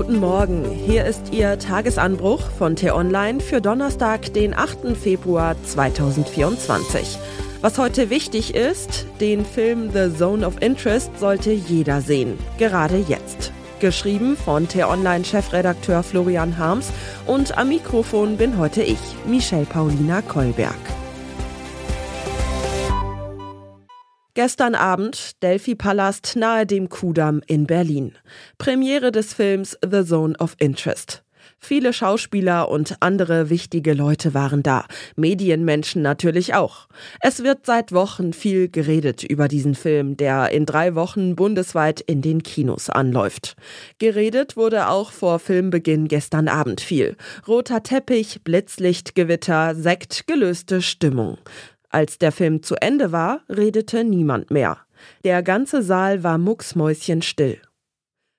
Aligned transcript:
Guten 0.00 0.18
Morgen, 0.18 0.64
hier 0.64 1.04
ist 1.04 1.30
Ihr 1.30 1.58
Tagesanbruch 1.58 2.40
von 2.56 2.74
T-Online 2.74 3.38
für 3.38 3.60
Donnerstag, 3.60 4.32
den 4.32 4.56
8. 4.56 4.96
Februar 4.96 5.56
2024. 5.62 7.18
Was 7.60 7.76
heute 7.76 8.08
wichtig 8.08 8.54
ist, 8.54 9.04
den 9.20 9.44
Film 9.44 9.90
The 9.92 10.10
Zone 10.16 10.46
of 10.46 10.62
Interest 10.62 11.10
sollte 11.18 11.52
jeder 11.52 12.00
sehen, 12.00 12.38
gerade 12.56 12.96
jetzt. 12.96 13.52
Geschrieben 13.80 14.38
von 14.38 14.66
T-Online-Chefredakteur 14.66 16.02
Florian 16.02 16.56
Harms 16.56 16.90
und 17.26 17.58
am 17.58 17.68
Mikrofon 17.68 18.38
bin 18.38 18.56
heute 18.56 18.82
ich, 18.82 18.98
Michelle 19.26 19.66
Paulina 19.66 20.22
Kolberg. 20.22 20.99
Gestern 24.34 24.76
Abend 24.76 25.42
Delphi 25.42 25.74
Palast 25.74 26.36
nahe 26.36 26.64
dem 26.64 26.88
Kudamm 26.88 27.42
in 27.48 27.66
Berlin. 27.66 28.12
Premiere 28.58 29.10
des 29.10 29.34
Films 29.34 29.76
The 29.84 30.04
Zone 30.04 30.34
of 30.38 30.54
Interest. 30.60 31.24
Viele 31.58 31.92
Schauspieler 31.92 32.68
und 32.68 32.96
andere 33.00 33.50
wichtige 33.50 33.92
Leute 33.92 34.32
waren 34.32 34.62
da, 34.62 34.86
Medienmenschen 35.16 36.00
natürlich 36.00 36.54
auch. 36.54 36.86
Es 37.20 37.42
wird 37.42 37.66
seit 37.66 37.92
Wochen 37.92 38.32
viel 38.32 38.68
geredet 38.68 39.24
über 39.24 39.48
diesen 39.48 39.74
Film, 39.74 40.16
der 40.16 40.50
in 40.50 40.64
drei 40.64 40.94
Wochen 40.94 41.34
bundesweit 41.34 42.00
in 42.00 42.22
den 42.22 42.44
Kinos 42.44 42.88
anläuft. 42.88 43.56
Geredet 43.98 44.56
wurde 44.56 44.88
auch 44.88 45.10
vor 45.10 45.40
Filmbeginn 45.40 46.06
gestern 46.06 46.46
Abend 46.46 46.80
viel. 46.80 47.16
Roter 47.48 47.82
Teppich, 47.82 48.42
Blitzlichtgewitter, 48.44 49.74
Sekt, 49.74 50.28
gelöste 50.28 50.82
Stimmung. 50.82 51.38
Als 51.90 52.18
der 52.18 52.32
Film 52.32 52.62
zu 52.62 52.76
Ende 52.76 53.12
war, 53.12 53.42
redete 53.48 54.04
niemand 54.04 54.50
mehr. 54.50 54.78
Der 55.24 55.42
ganze 55.42 55.82
Saal 55.82 56.22
war 56.22 56.38
mucksmäuschenstill. 56.38 57.60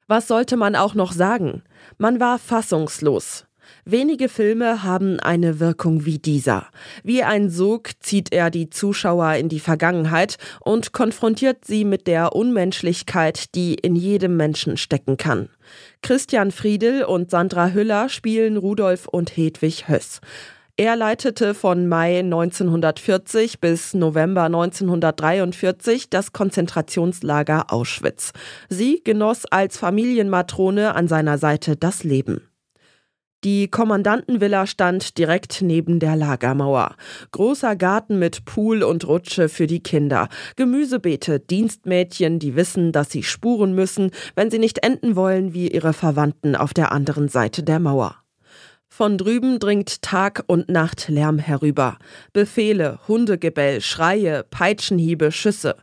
Was 0.07 0.27
sollte 0.27 0.57
man 0.57 0.75
auch 0.75 0.93
noch 0.93 1.11
sagen? 1.11 1.63
Man 1.97 2.19
war 2.19 2.39
fassungslos. 2.39 3.45
Wenige 3.85 4.29
Filme 4.29 4.83
haben 4.83 5.19
eine 5.19 5.59
Wirkung 5.59 6.05
wie 6.05 6.19
dieser. 6.19 6.67
Wie 7.03 7.23
ein 7.23 7.49
Sog 7.49 7.89
zieht 7.99 8.31
er 8.31 8.49
die 8.49 8.69
Zuschauer 8.69 9.33
in 9.35 9.49
die 9.49 9.59
Vergangenheit 9.59 10.37
und 10.59 10.91
konfrontiert 10.93 11.65
sie 11.65 11.85
mit 11.85 12.07
der 12.07 12.35
Unmenschlichkeit, 12.35 13.55
die 13.55 13.75
in 13.75 13.95
jedem 13.95 14.37
Menschen 14.37 14.77
stecken 14.77 15.17
kann. 15.17 15.49
Christian 16.01 16.51
Friedel 16.51 17.03
und 17.03 17.31
Sandra 17.31 17.69
Hüller 17.69 18.09
spielen 18.09 18.57
Rudolf 18.57 19.07
und 19.07 19.35
Hedwig 19.35 19.87
Höss. 19.87 20.21
Er 20.77 20.95
leitete 20.95 21.53
von 21.53 21.87
Mai 21.87 22.19
1940 22.19 23.59
bis 23.59 23.93
November 23.93 24.43
1943 24.43 26.09
das 26.09 26.31
Konzentrationslager 26.31 27.71
Auschwitz. 27.71 28.31
Sie 28.69 29.01
genoss 29.03 29.45
als 29.45 29.77
Familienmatrone 29.77 30.95
an 30.95 31.07
seiner 31.07 31.37
Seite 31.37 31.75
das 31.75 32.03
Leben. 32.03 32.47
Die 33.43 33.69
Kommandantenvilla 33.69 34.67
stand 34.67 35.17
direkt 35.17 35.63
neben 35.63 35.99
der 35.99 36.15
Lagermauer. 36.15 36.95
Großer 37.31 37.75
Garten 37.75 38.19
mit 38.19 38.45
Pool 38.45 38.83
und 38.83 39.07
Rutsche 39.07 39.49
für 39.49 39.65
die 39.65 39.81
Kinder. 39.81 40.29
Gemüsebeete, 40.57 41.39
Dienstmädchen, 41.39 42.37
die 42.37 42.55
wissen, 42.55 42.91
dass 42.91 43.09
sie 43.09 43.23
spuren 43.23 43.73
müssen, 43.73 44.11
wenn 44.35 44.51
sie 44.51 44.59
nicht 44.59 44.85
enden 44.85 45.15
wollen 45.15 45.55
wie 45.55 45.69
ihre 45.69 45.93
Verwandten 45.93 46.55
auf 46.55 46.73
der 46.75 46.91
anderen 46.91 47.29
Seite 47.29 47.63
der 47.63 47.79
Mauer. 47.79 48.20
Von 48.93 49.17
drüben 49.17 49.57
dringt 49.57 50.01
Tag 50.01 50.43
und 50.47 50.67
Nacht 50.67 51.07
Lärm 51.07 51.39
herüber. 51.39 51.97
Befehle, 52.33 52.99
Hundegebell, 53.07 53.79
Schreie, 53.79 54.43
Peitschenhiebe, 54.43 55.31
Schüsse. 55.31 55.77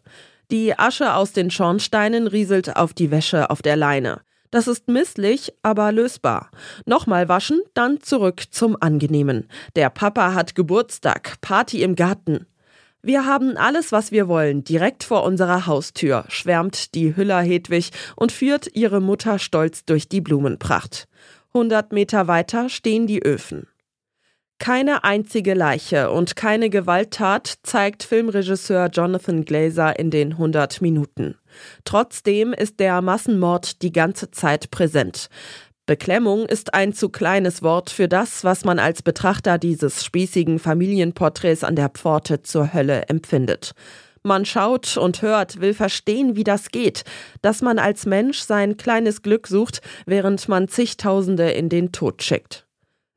Die 0.50 0.78
Asche 0.78 1.14
aus 1.14 1.32
den 1.32 1.50
Schornsteinen 1.50 2.26
rieselt 2.26 2.76
auf 2.76 2.92
die 2.92 3.10
Wäsche 3.10 3.48
auf 3.48 3.62
der 3.62 3.76
Leine. 3.76 4.20
Das 4.50 4.68
ist 4.68 4.88
misslich, 4.88 5.54
aber 5.62 5.90
lösbar. 5.90 6.50
Nochmal 6.84 7.30
waschen, 7.30 7.62
dann 7.72 8.02
zurück 8.02 8.44
zum 8.50 8.76
Angenehmen. 8.78 9.48
Der 9.74 9.88
Papa 9.88 10.34
hat 10.34 10.54
Geburtstag, 10.54 11.40
Party 11.40 11.82
im 11.82 11.96
Garten. 11.96 12.46
Wir 13.00 13.24
haben 13.24 13.56
alles, 13.56 13.90
was 13.90 14.12
wir 14.12 14.28
wollen, 14.28 14.64
direkt 14.64 15.02
vor 15.02 15.24
unserer 15.24 15.66
Haustür, 15.66 16.24
schwärmt 16.28 16.94
die 16.94 17.16
Hüller 17.16 17.40
Hedwig 17.40 17.90
und 18.16 18.32
führt 18.32 18.68
ihre 18.74 19.00
Mutter 19.00 19.38
stolz 19.38 19.86
durch 19.86 20.10
die 20.10 20.20
Blumenpracht. 20.20 21.08
100 21.58 21.92
Meter 21.92 22.28
weiter 22.28 22.68
stehen 22.68 23.08
die 23.08 23.20
Öfen. 23.20 23.66
Keine 24.60 25.02
einzige 25.02 25.54
Leiche 25.54 26.10
und 26.12 26.36
keine 26.36 26.70
Gewalttat 26.70 27.58
zeigt 27.64 28.04
Filmregisseur 28.04 28.88
Jonathan 28.92 29.44
Glazer 29.44 29.98
in 29.98 30.10
den 30.10 30.32
100 30.32 30.80
Minuten. 30.80 31.36
Trotzdem 31.84 32.52
ist 32.52 32.78
der 32.78 33.02
Massenmord 33.02 33.82
die 33.82 33.92
ganze 33.92 34.30
Zeit 34.30 34.70
präsent. 34.70 35.28
Beklemmung 35.86 36.46
ist 36.46 36.74
ein 36.74 36.92
zu 36.92 37.08
kleines 37.08 37.62
Wort 37.62 37.90
für 37.90 38.06
das, 38.06 38.44
was 38.44 38.64
man 38.64 38.78
als 38.78 39.02
Betrachter 39.02 39.58
dieses 39.58 40.04
spießigen 40.04 40.60
Familienporträts 40.60 41.64
an 41.64 41.74
der 41.74 41.88
Pforte 41.88 42.42
zur 42.42 42.72
Hölle 42.72 43.08
empfindet. 43.08 43.72
Man 44.22 44.44
schaut 44.44 44.96
und 44.96 45.22
hört, 45.22 45.60
will 45.60 45.74
verstehen, 45.74 46.36
wie 46.36 46.44
das 46.44 46.70
geht, 46.70 47.04
dass 47.42 47.62
man 47.62 47.78
als 47.78 48.06
Mensch 48.06 48.40
sein 48.40 48.76
kleines 48.76 49.22
Glück 49.22 49.46
sucht, 49.46 49.80
während 50.06 50.48
man 50.48 50.68
zigtausende 50.68 51.50
in 51.50 51.68
den 51.68 51.92
Tod 51.92 52.22
schickt. 52.22 52.66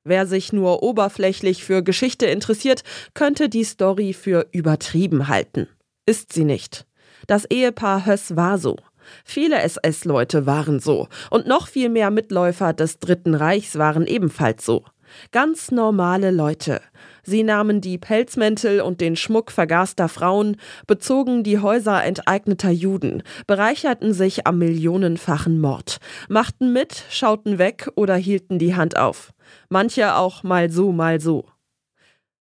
Wer 0.04 0.26
sich 0.26 0.52
nur 0.52 0.82
oberflächlich 0.82 1.64
für 1.64 1.84
Geschichte 1.84 2.26
interessiert, 2.26 2.84
könnte 3.14 3.50
die 3.50 3.64
Story 3.64 4.14
für 4.14 4.48
übertrieben 4.52 5.28
halten. 5.28 5.68
Ist 6.06 6.34
sie 6.34 6.44
nicht. 6.44 6.88
Das 7.28 7.46
Ehepaar 7.46 8.06
Höss 8.06 8.36
war 8.36 8.58
so. 8.58 8.78
Viele 9.24 9.62
SS-Leute 9.62 10.46
waren 10.46 10.80
so. 10.80 11.08
Und 11.30 11.48
noch 11.48 11.68
viel 11.68 11.90
mehr 11.90 12.10
Mitläufer 12.10 12.74
des 12.74 13.00
Dritten 13.00 13.36
Reichs 13.36 13.78
waren 13.78 14.08
ebenfalls 14.08 14.66
so. 14.66 14.86
Ganz 15.32 15.72
normale 15.72 16.32
Leute. 16.32 16.82
Sie 17.24 17.44
nahmen 17.44 17.82
die 17.82 17.98
Pelzmäntel 17.98 18.82
und 18.82 19.02
den 19.02 19.16
Schmuck 19.16 19.52
vergaßter 19.52 20.10
Frauen, 20.10 20.58
bezogen 20.88 21.44
die 21.44 21.60
Häuser 21.60 22.04
enteigneter 22.04 22.72
Juden, 22.72 23.24
bereicherten 23.48 24.14
sich 24.14 24.48
am 24.48 24.58
millionenfachen 24.58 25.60
Mord, 25.60 25.98
machten 26.30 26.74
mit, 26.74 27.04
schauten 27.10 27.58
weg 27.58 27.90
oder 27.96 28.16
hielten 28.16 28.60
die 28.60 28.76
Hand 28.76 28.98
auf. 28.98 29.32
Manche 29.70 30.16
auch 30.16 30.44
mal 30.44 30.70
so, 30.70 30.92
mal 30.92 31.20
so. 31.20 31.46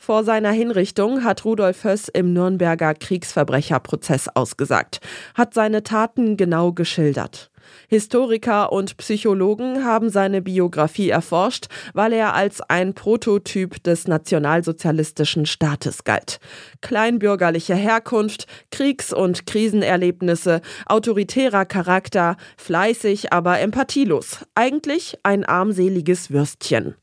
Vor 0.00 0.22
seiner 0.22 0.52
Hinrichtung 0.52 1.24
hat 1.24 1.44
Rudolf 1.44 1.82
Höss 1.82 2.08
im 2.08 2.32
Nürnberger 2.32 2.94
Kriegsverbrecherprozess 2.94 4.28
ausgesagt, 4.28 5.00
hat 5.34 5.54
seine 5.54 5.82
Taten 5.82 6.36
genau 6.36 6.72
geschildert. 6.72 7.50
Historiker 7.88 8.70
und 8.70 8.98
Psychologen 8.98 9.82
haben 9.84 10.10
seine 10.10 10.42
Biografie 10.42 11.08
erforscht, 11.08 11.66
weil 11.94 12.12
er 12.12 12.34
als 12.34 12.60
ein 12.60 12.92
Prototyp 12.94 13.82
des 13.82 14.06
nationalsozialistischen 14.06 15.46
Staates 15.46 16.04
galt. 16.04 16.38
Kleinbürgerliche 16.82 17.74
Herkunft, 17.74 18.46
Kriegs- 18.70 19.14
und 19.14 19.46
Krisenerlebnisse, 19.46 20.60
autoritärer 20.86 21.64
Charakter, 21.64 22.36
fleißig, 22.58 23.32
aber 23.32 23.58
empathielos. 23.60 24.44
Eigentlich 24.54 25.18
ein 25.22 25.44
armseliges 25.44 26.30
Würstchen 26.30 26.94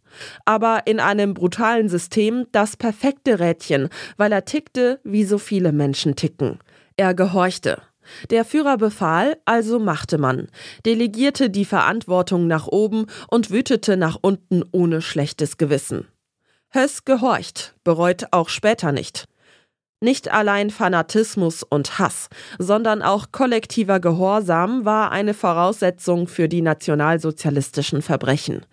aber 0.46 0.84
in 0.86 1.00
einem 1.00 1.34
brutalen 1.34 1.90
System 1.90 2.48
das 2.52 2.78
perfekte 2.78 3.40
Rädchen, 3.40 3.90
weil 4.18 4.32
er 4.32 4.46
tickte, 4.46 5.00
wie 5.04 5.26
so 5.26 5.38
viele 5.38 5.72
Menschen 5.72 6.16
ticken. 6.16 6.60
Er 6.98 7.14
gehorchte. 7.14 7.82
Der 8.30 8.46
Führer 8.46 8.78
befahl, 8.78 9.38
also 9.46 9.80
machte 9.80 10.18
man, 10.18 10.48
delegierte 10.86 11.50
die 11.50 11.66
Verantwortung 11.66 12.48
nach 12.48 12.68
oben 12.68 13.06
und 13.30 13.52
wütete 13.52 13.98
nach 13.98 14.18
unten 14.22 14.64
ohne 14.72 15.02
schlechtes 15.02 15.58
Gewissen. 15.58 16.08
Höss 16.70 17.06
gehorcht, 17.06 17.74
bereut 17.84 18.26
auch 18.32 18.50
später 18.50 18.92
nicht. 18.92 19.26
Nicht 20.02 20.30
allein 20.30 20.72
Fanatismus 20.72 21.64
und 21.64 22.00
Hass, 22.00 22.28
sondern 22.60 23.02
auch 23.02 23.28
kollektiver 23.32 24.00
Gehorsam 24.00 24.84
war 24.84 25.12
eine 25.12 25.34
Voraussetzung 25.34 26.28
für 26.28 26.50
die 26.50 26.62
nationalsozialistischen 26.62 28.02
Verbrechen. 28.02 28.66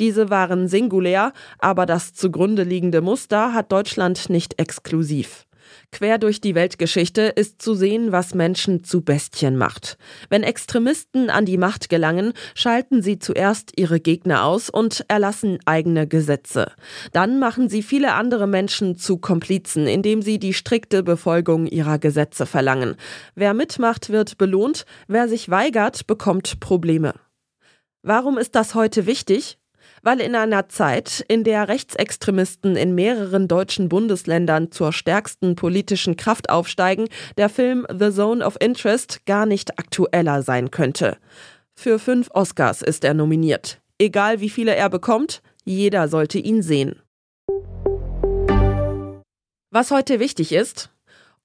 Diese 0.00 0.30
waren 0.30 0.66
singulär, 0.66 1.32
aber 1.58 1.86
das 1.86 2.12
zugrunde 2.12 2.64
liegende 2.64 3.00
Muster 3.02 3.54
hat 3.54 3.70
Deutschland 3.70 4.28
nicht 4.28 4.58
exklusiv. 4.58 5.46
Quer 5.92 6.18
durch 6.18 6.40
die 6.40 6.54
Weltgeschichte 6.54 7.22
ist 7.22 7.62
zu 7.62 7.74
sehen, 7.74 8.12
was 8.12 8.34
Menschen 8.34 8.84
zu 8.84 9.02
Bestien 9.02 9.56
macht. 9.56 9.96
Wenn 10.28 10.42
Extremisten 10.42 11.30
an 11.30 11.44
die 11.44 11.58
Macht 11.58 11.88
gelangen, 11.88 12.32
schalten 12.54 13.02
sie 13.02 13.18
zuerst 13.18 13.72
ihre 13.76 14.00
Gegner 14.00 14.44
aus 14.44 14.70
und 14.70 15.04
erlassen 15.08 15.58
eigene 15.66 16.06
Gesetze. 16.06 16.72
Dann 17.12 17.38
machen 17.38 17.68
sie 17.68 17.82
viele 17.82 18.14
andere 18.14 18.46
Menschen 18.46 18.96
zu 18.96 19.18
Komplizen, 19.18 19.86
indem 19.86 20.22
sie 20.22 20.38
die 20.38 20.54
strikte 20.54 21.02
Befolgung 21.02 21.66
ihrer 21.66 21.98
Gesetze 21.98 22.46
verlangen. 22.46 22.96
Wer 23.34 23.54
mitmacht, 23.54 24.10
wird 24.10 24.38
belohnt, 24.38 24.84
wer 25.08 25.28
sich 25.28 25.48
weigert, 25.48 26.06
bekommt 26.06 26.60
Probleme. 26.60 27.14
Warum 28.02 28.36
ist 28.36 28.54
das 28.54 28.74
heute 28.74 29.06
wichtig? 29.06 29.58
Weil 30.04 30.20
in 30.20 30.36
einer 30.36 30.68
Zeit, 30.68 31.24
in 31.28 31.44
der 31.44 31.66
Rechtsextremisten 31.66 32.76
in 32.76 32.94
mehreren 32.94 33.48
deutschen 33.48 33.88
Bundesländern 33.88 34.70
zur 34.70 34.92
stärksten 34.92 35.56
politischen 35.56 36.16
Kraft 36.16 36.50
aufsteigen, 36.50 37.08
der 37.38 37.48
Film 37.48 37.86
The 37.90 38.12
Zone 38.12 38.44
of 38.44 38.56
Interest 38.60 39.24
gar 39.24 39.46
nicht 39.46 39.78
aktueller 39.78 40.42
sein 40.42 40.70
könnte. 40.70 41.16
Für 41.74 41.98
fünf 41.98 42.28
Oscars 42.32 42.82
ist 42.82 43.02
er 43.02 43.14
nominiert. 43.14 43.80
Egal 43.98 44.40
wie 44.40 44.50
viele 44.50 44.74
er 44.76 44.90
bekommt, 44.90 45.42
jeder 45.64 46.08
sollte 46.08 46.38
ihn 46.38 46.62
sehen. 46.62 47.00
Was 49.70 49.90
heute 49.90 50.20
wichtig 50.20 50.52
ist, 50.52 50.90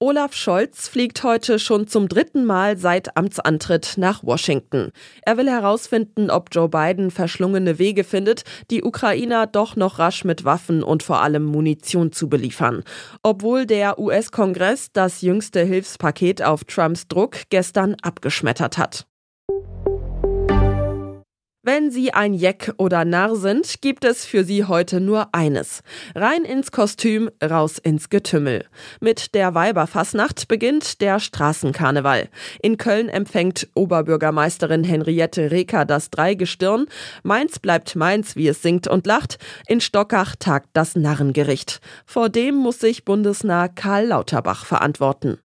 Olaf 0.01 0.33
Scholz 0.33 0.87
fliegt 0.87 1.23
heute 1.23 1.59
schon 1.59 1.85
zum 1.85 2.07
dritten 2.07 2.45
Mal 2.45 2.77
seit 2.77 3.17
Amtsantritt 3.17 3.95
nach 3.97 4.23
Washington. 4.23 4.93
Er 5.23 5.35
will 5.35 5.49
herausfinden, 5.49 6.31
ob 6.31 6.47
Joe 6.53 6.69
Biden 6.69 7.11
verschlungene 7.11 7.79
Wege 7.79 8.05
findet, 8.05 8.43
die 8.71 8.81
Ukrainer 8.81 9.45
doch 9.45 9.75
noch 9.75 9.99
rasch 9.99 10.23
mit 10.23 10.45
Waffen 10.45 10.83
und 10.83 11.03
vor 11.03 11.21
allem 11.21 11.43
Munition 11.43 12.13
zu 12.13 12.29
beliefern. 12.29 12.85
Obwohl 13.23 13.65
der 13.65 13.99
US-Kongress 13.99 14.93
das 14.93 15.19
jüngste 15.19 15.65
Hilfspaket 15.65 16.43
auf 16.43 16.63
Trumps 16.63 17.09
Druck 17.09 17.35
gestern 17.49 17.97
abgeschmettert 18.01 18.77
hat. 18.77 19.08
Wenn 21.71 21.91
Sie 21.91 22.11
ein 22.15 22.33
Jeck 22.33 22.73
oder 22.77 23.05
Narr 23.05 23.35
sind, 23.35 23.83
gibt 23.83 24.03
es 24.03 24.25
für 24.25 24.43
Sie 24.43 24.65
heute 24.65 24.99
nur 24.99 25.35
eines. 25.35 25.83
Rein 26.15 26.43
ins 26.43 26.71
Kostüm, 26.71 27.29
raus 27.43 27.77
ins 27.77 28.09
Getümmel. 28.09 28.65
Mit 29.01 29.35
der 29.35 29.53
Weiberfassnacht 29.53 30.47
beginnt 30.47 30.99
der 30.99 31.19
Straßenkarneval. 31.19 32.29
In 32.63 32.77
Köln 32.77 33.07
empfängt 33.07 33.67
Oberbürgermeisterin 33.75 34.83
Henriette 34.83 35.51
Reker 35.51 35.85
das 35.85 36.09
Dreigestirn. 36.09 36.87
Mainz 37.21 37.59
bleibt 37.59 37.95
Mainz, 37.95 38.35
wie 38.35 38.47
es 38.47 38.63
singt 38.63 38.87
und 38.87 39.05
lacht. 39.05 39.37
In 39.67 39.79
Stockach 39.79 40.35
tagt 40.37 40.69
das 40.73 40.95
Narrengericht. 40.95 41.81
Vor 42.07 42.29
dem 42.29 42.55
muss 42.55 42.79
sich 42.79 43.05
Bundesnah 43.05 43.67
Karl 43.67 44.07
Lauterbach 44.07 44.65
verantworten. 44.65 45.37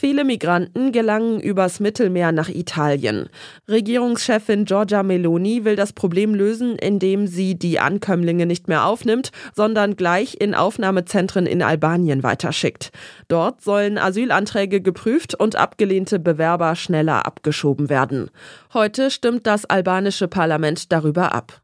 Viele 0.00 0.24
Migranten 0.24 0.92
gelangen 0.92 1.40
übers 1.40 1.78
Mittelmeer 1.78 2.32
nach 2.32 2.48
Italien. 2.48 3.28
Regierungschefin 3.68 4.64
Giorgia 4.64 5.02
Meloni 5.02 5.66
will 5.66 5.76
das 5.76 5.92
Problem 5.92 6.34
lösen, 6.34 6.76
indem 6.76 7.26
sie 7.26 7.58
die 7.58 7.80
Ankömmlinge 7.80 8.46
nicht 8.46 8.66
mehr 8.66 8.86
aufnimmt, 8.86 9.30
sondern 9.54 9.96
gleich 9.96 10.40
in 10.40 10.54
Aufnahmezentren 10.54 11.44
in 11.44 11.62
Albanien 11.62 12.22
weiterschickt. 12.22 12.92
Dort 13.28 13.60
sollen 13.60 13.98
Asylanträge 13.98 14.80
geprüft 14.80 15.34
und 15.34 15.56
abgelehnte 15.56 16.18
Bewerber 16.18 16.76
schneller 16.76 17.26
abgeschoben 17.26 17.90
werden. 17.90 18.30
Heute 18.72 19.10
stimmt 19.10 19.46
das 19.46 19.66
albanische 19.66 20.28
Parlament 20.28 20.92
darüber 20.92 21.34
ab. 21.34 21.60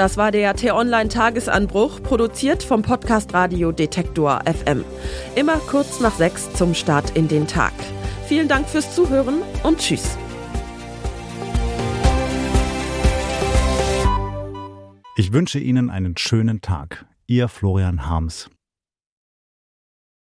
Das 0.00 0.16
war 0.16 0.30
der 0.30 0.54
T-Online-Tagesanbruch, 0.54 2.02
produziert 2.02 2.62
vom 2.62 2.80
Podcast 2.80 3.34
Radio 3.34 3.70
Detektor 3.70 4.40
FM. 4.46 4.82
Immer 5.36 5.58
kurz 5.58 6.00
nach 6.00 6.14
sechs 6.14 6.50
zum 6.54 6.72
Start 6.72 7.14
in 7.18 7.28
den 7.28 7.46
Tag. 7.46 7.74
Vielen 8.26 8.48
Dank 8.48 8.66
fürs 8.66 8.94
Zuhören 8.94 9.42
und 9.62 9.78
Tschüss. 9.78 10.16
Ich 15.16 15.34
wünsche 15.34 15.58
Ihnen 15.58 15.90
einen 15.90 16.16
schönen 16.16 16.62
Tag. 16.62 17.04
Ihr 17.26 17.48
Florian 17.48 18.06
Harms. 18.08 18.48